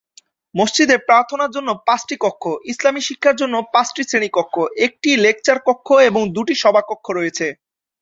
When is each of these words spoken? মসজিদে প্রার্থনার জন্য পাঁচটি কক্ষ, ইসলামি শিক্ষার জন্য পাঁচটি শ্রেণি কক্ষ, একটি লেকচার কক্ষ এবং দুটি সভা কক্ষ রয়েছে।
মসজিদে 0.55 0.95
প্রার্থনার 1.07 1.53
জন্য 1.55 1.69
পাঁচটি 1.87 2.15
কক্ষ, 2.23 2.43
ইসলামি 2.71 3.01
শিক্ষার 3.07 3.35
জন্য 3.41 3.55
পাঁচটি 3.73 4.01
শ্রেণি 4.03 4.29
কক্ষ, 4.33 4.55
একটি 4.85 5.09
লেকচার 5.25 5.57
কক্ষ 5.67 5.87
এবং 6.09 6.21
দুটি 6.35 6.53
সভা 6.63 6.81
কক্ষ 6.89 7.05
রয়েছে। 7.11 7.47